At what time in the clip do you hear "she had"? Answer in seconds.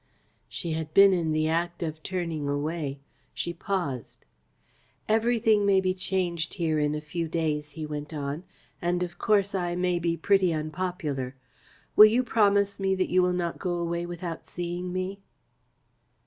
0.49-0.95